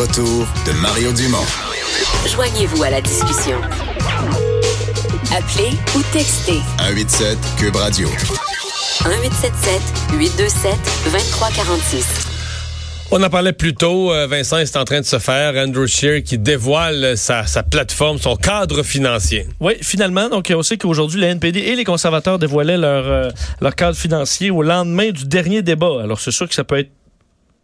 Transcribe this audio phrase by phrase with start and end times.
[0.00, 1.44] Retour de Mario Dumont.
[2.26, 3.60] Joignez-vous à la discussion.
[5.30, 8.08] Appelez ou textez 187 Cube Radio.
[8.08, 9.82] 1877
[10.18, 10.72] 827
[11.04, 12.06] 2346.
[13.12, 16.22] On en parlait plus tôt, euh, Vincent est en train de se faire, Andrew Scheer
[16.22, 19.48] qui dévoile sa, sa plateforme, son cadre financier.
[19.58, 23.30] Oui, finalement, donc on sait qu'aujourd'hui, la NPD et les conservateurs dévoilaient leur, euh,
[23.60, 26.00] leur cadre financier au lendemain du dernier débat.
[26.02, 26.92] Alors c'est sûr que ça peut être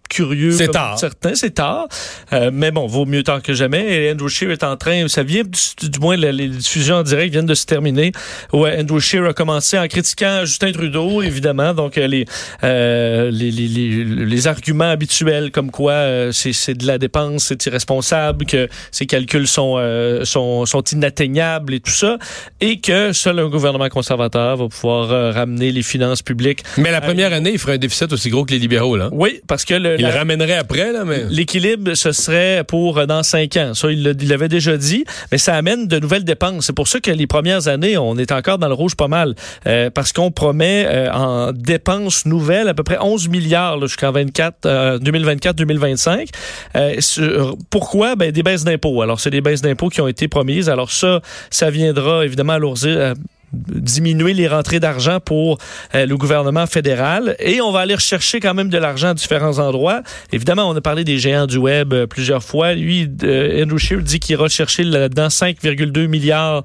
[0.08, 0.52] curieux.
[0.52, 0.98] C'est tard.
[0.98, 1.86] Certains, c'est tard.
[2.32, 4.04] Euh, mais bon, vaut mieux tard que jamais.
[4.04, 7.02] Et Andrew Scheer est en train, ça vient, du, du moins, les, les diffusions en
[7.02, 8.12] direct viennent de se terminer.
[8.52, 11.74] Ouais, Andrew Scheer a commencé en critiquant Justin Trudeau, évidemment.
[11.74, 12.24] Donc, euh, les,
[12.64, 17.46] euh, les, les, les, les arguments habituels comme quoi euh, c'est, c'est de la dépense,
[17.46, 22.18] c'est irresponsable, que ces calculs sont, euh, sont, sont inatteignables et tout ça.
[22.60, 26.62] Et que seul un gouvernement conservateur va pouvoir euh, ramener les finances publiques.
[26.76, 29.08] Mais la première année, il ferait un déficit aussi gros que les libéraux, là.
[29.12, 31.24] Oui, parce que le, Il la- le ramènerait après, là, mais...
[31.30, 33.74] L'équilibre, ce serait pour euh, dans cinq ans.
[33.74, 36.66] Ça, il l'a- il l'avait déjà dit, mais ça amène de nouvelles dépenses.
[36.66, 39.34] C'est pour ça que les premières années, on est encore dans le rouge pas mal,
[39.66, 44.66] euh, parce qu'on promet euh, en dépenses nouvelles à peu près 11 milliards jusqu'en 24,
[44.66, 46.28] euh, 2024-2025.
[46.76, 48.16] Euh, pourquoi?
[48.16, 49.02] Ben, des baisses d'impôts.
[49.02, 50.68] Alors, c'est des baisses d'impôts qui ont été promises.
[50.68, 53.14] Alors ça, ça viendra évidemment alourdir...
[53.52, 55.58] diminuer les rentrées d'argent pour
[55.94, 59.58] euh, le gouvernement fédéral et on va aller rechercher quand même de l'argent à différents
[59.58, 60.02] endroits.
[60.32, 62.74] Évidemment, on a parlé des géants du web euh, plusieurs fois.
[62.74, 66.64] Lui, euh, Andrew Scheer dit qu'il ira chercher là-dedans 5,2 milliards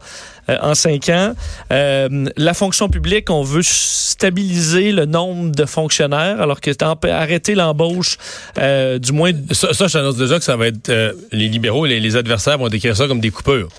[0.61, 1.33] en cinq ans.
[1.69, 6.71] La fonction publique, on veut stabiliser le nombre de fonctionnaires alors que
[7.09, 8.17] arrêter l'embauche
[8.57, 10.91] du moins Ça, ça, je t'annonce déjà que ça va être...
[11.31, 13.69] les libéraux, les, les adversaires vont décrire ça comme des coupures.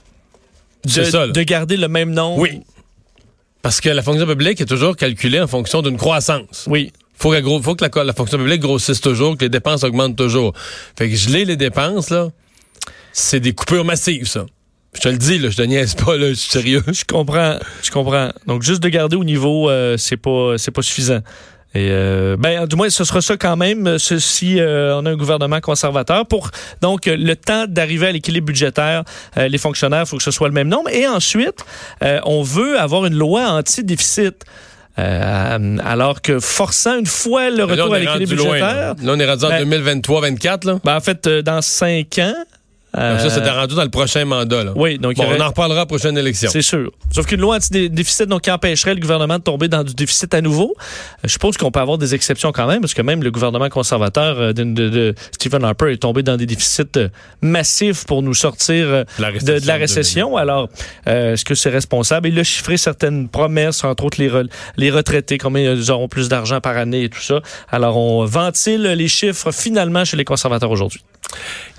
[0.84, 2.40] de, C'est ça, de garder le même nombre.
[2.40, 2.62] Oui.
[3.62, 6.64] Parce que la fonction publique est toujours calculée en fonction d'une croissance.
[6.68, 6.92] Oui.
[7.16, 10.52] Faut, gros- faut que la, la fonction publique grossisse toujours, que les dépenses augmentent toujours.
[10.98, 12.28] Fait que geler les dépenses, là,
[13.12, 14.46] c'est des coupures massives, ça.
[14.94, 16.82] Je te le dis, là, je te niaise pas, là, je suis sérieux.
[16.86, 18.30] Je comprends, je comprends.
[18.46, 21.20] Donc juste de garder au niveau, euh, c'est pas, c'est pas suffisant.
[21.74, 25.10] Et euh, ben du moins ce sera ça quand même euh, si euh, on a
[25.10, 26.50] un gouvernement conservateur pour
[26.82, 29.04] donc euh, le temps d'arriver à l'équilibre budgétaire
[29.38, 31.64] euh, les fonctionnaires il faut que ce soit le même nombre et ensuite
[32.02, 34.44] euh, on veut avoir une loi anti-déficit
[34.98, 38.46] Euh, alors que forçant une fois le là, retour à l'équilibre loin.
[38.52, 38.94] budgétaire Là.
[39.02, 39.64] Là, on est rendu en Ben-
[40.02, 40.78] 2023-24, là.
[40.84, 42.34] ben, en fait euh, dans cinq ans
[42.94, 44.72] Donc ça, euh, c'était rendu dans le prochain mandat, là.
[44.76, 46.50] oui donc Bon, aurait- on en reparlera à la prochaine élection.
[46.52, 46.90] C'est sûr.
[47.10, 50.40] Sauf qu'une loi anti-déficit donc, qui empêcherait le gouvernement de tomber dans du déficit à
[50.42, 50.82] nouveau, euh,
[51.24, 54.38] je suppose qu'on peut avoir des exceptions quand même, parce que même le gouvernement conservateur
[54.38, 57.08] euh, de, de- de Stephen Harper est tombé dans des déficits euh,
[57.40, 60.36] massifs pour nous sortir euh, La de, de la récession.
[60.36, 60.68] Alors,
[61.08, 62.28] euh, est-ce que c'est responsable?
[62.28, 66.28] Il a chiffré certaines promesses, entre autres les, re- les retraités, combien ils auront plus
[66.28, 67.40] d'argent par année et tout ça.
[67.70, 71.02] Alors, on ventile les chiffres finalement chez les conservateurs aujourd'hui.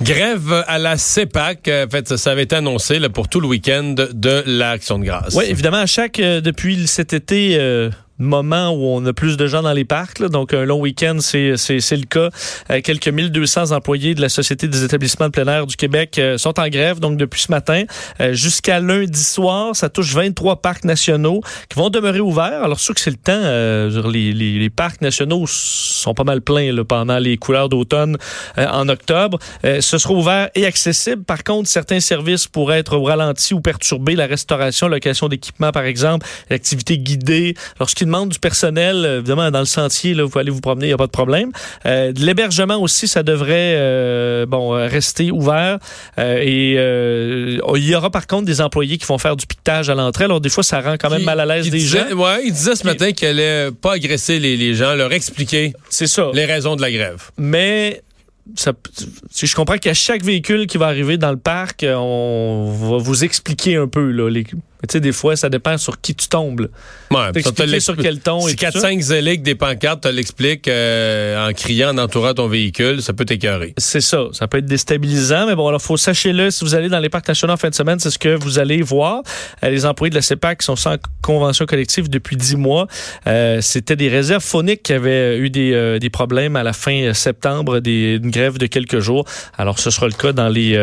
[0.02, 1.69] Grève à la CEPAC.
[1.69, 5.36] En fait, ça, avait été annoncé pour tout le week-end de l'Action de grâce.
[5.36, 9.47] Oui, évidemment, à chaque, euh, depuis cet été, euh, moment où on a plus de
[9.47, 12.29] gens dans les parcs, là, donc un long week-end, c'est c'est- c'est le cas.
[12.69, 16.38] Euh, quelques 1200 employés de la Société des établissements de plein air du Québec euh,
[16.38, 17.84] sont en grève, donc depuis ce matin
[18.22, 19.75] euh, jusqu'à lundi soir.
[19.75, 22.63] Ça touche 23 parcs nationaux qui vont demeurer ouverts.
[22.63, 23.31] Alors, sûr que c'est le temps.
[23.34, 28.18] euh, les, les, les parcs nationaux sont pas mal pleins là, pendant les couleurs d'automne
[28.57, 29.40] euh, en octobre.
[29.66, 31.23] Euh, ce sera ouvert et accessible.
[31.23, 34.16] Par contre, certains services pourraient être au ralenti ou perturbés.
[34.16, 37.56] La restauration, location d'équipement, par exemple, l'activité guidée.
[38.06, 40.94] Demandent du personnel, euh, évidemment, dans le sentier, là, vous aller vous promener, il n'y
[40.94, 41.52] a pas de problème.
[41.86, 45.79] Euh, l'hébergement aussi, ça devrait euh, bon rester ouvert.
[46.17, 46.73] Euh, et
[47.78, 50.26] il y aura par contre des employés qui vont faire du piquetage à l'entrée.
[50.26, 52.16] Alors, des fois, ça rend quand même Qui- mal à l'aise qui des disait- gens.
[52.16, 56.08] Ouais, il disait ce matin qu'elle allait pas agresser les, les gens, leur expliquer C'est
[56.08, 56.29] ça.
[56.34, 57.23] les raisons de la grève.
[57.38, 58.02] mais
[58.55, 58.73] ça,
[59.32, 63.23] si je comprends qu'à chaque véhicule qui va arriver dans le parc, on va vous
[63.23, 64.46] expliquer un peu là, les-
[64.84, 66.59] Mais tu sais, des fois, ça dépend sur qui tu tombes.
[66.59, 66.68] là.
[67.32, 68.90] Ouais, ça sur quel ton Si et tout ça.
[68.90, 73.24] 4-5 zéliques des pancartes te l'expliquent euh, en criant, en entourant ton véhicule, ça peut
[73.24, 73.74] t'écœurer.
[73.78, 74.26] C'est ça.
[74.34, 77.26] Ça peut être déstabilisant, mais bon, alors faut sachez-le, si vous allez dans les parcs
[77.30, 79.22] nationaux en fin de semaine, c'est ce que vous allez voir.
[79.64, 82.88] Euh, les employés de la CEPAC sont sans convention collective depuis dix mois.
[83.28, 87.14] Euh, C'était des réserves phoniques qui avaient eu des, euh, des problèmes à la fin
[87.14, 89.24] septembre, des, une grève de quelques jours.
[89.58, 90.74] Alors, ce sera le cas dans les,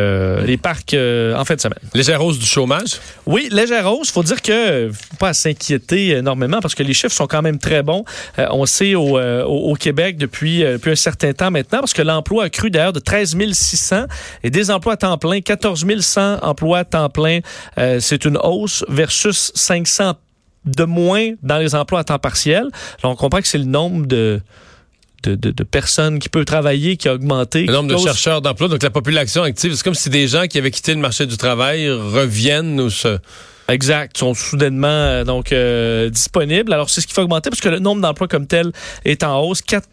[0.47, 1.79] les parcs en fin de semaine.
[1.93, 3.01] Légère hausse du chômage?
[3.27, 4.11] Oui, légère hausse.
[4.11, 7.83] Faut dire que faut pas s'inquiéter énormément parce que les chiffres sont quand même très
[7.83, 8.05] bons.
[8.39, 11.95] Euh, on sait au, euh, au, Québec depuis, euh, depuis un certain temps maintenant parce
[11.95, 14.05] que l'emploi a cru d'ailleurs de 13 600
[14.43, 17.41] et des emplois à temps plein, 14 100 emplois à temps plein.
[17.99, 20.15] C'est une hausse versus 500
[20.65, 22.65] de moins dans les emplois à temps partiel.
[23.03, 24.41] Là, on comprend que c'est le nombre de
[25.23, 27.67] de, de, de personnes qui peuvent travailler qui a augmenté.
[27.67, 30.59] Le nombre de chercheurs d'emploi, donc la population active, c'est comme si des gens qui
[30.59, 33.19] avaient quitté le marché du travail reviennent ou se...
[33.71, 36.73] Exact, sont soudainement euh, donc euh, disponibles.
[36.73, 38.73] Alors c'est ce qui fait augmenter parce que le nombre d'emplois comme tel
[39.05, 39.63] est en hausse.
[39.63, 39.89] 4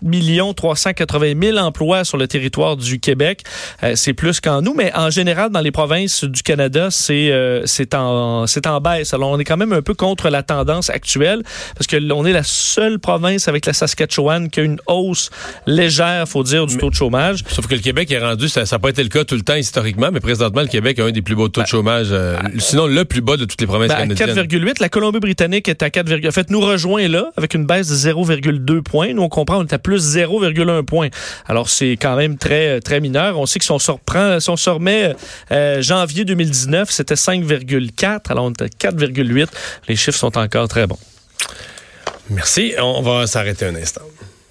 [0.56, 3.44] 380 000 emplois sur le territoire du Québec,
[3.84, 7.62] Euh, c'est plus qu'en nous, mais en général dans les provinces du Canada, c'est euh,
[7.66, 9.14] c'est en c'est en baisse.
[9.14, 11.44] Alors on est quand même un peu contre la tendance actuelle
[11.76, 15.30] parce que on est la seule province avec la Saskatchewan qui a une hausse
[15.68, 17.44] légère, faut dire, du taux de chômage.
[17.50, 19.56] Sauf que le Québec est rendu, ça n'a pas été le cas tout le temps
[19.56, 22.88] historiquement, mais présentement, le Québec a un des plus beaux taux de chômage, euh, sinon
[22.88, 24.46] le plus bas de toutes les Ben, à canadiennes.
[24.46, 24.82] 4,8.
[24.82, 28.82] La Colombie-Britannique est à 4, en fait, nous rejoint là avec une baisse de 0,2
[28.82, 29.14] points.
[29.14, 31.10] Nous, on comprend, on est à plus 0,1 point.
[31.48, 33.40] Alors, c'est quand même très, très mineur.
[33.40, 35.16] On sait que si on se reprend, si on se remet
[35.52, 38.32] euh, janvier 2019, c'était 5,4.
[38.32, 39.48] Alors, on est à 4,8.
[39.88, 41.00] Les chiffres sont encore très bons.
[42.30, 42.74] Merci.
[42.82, 44.02] On va s'arrêter un instant.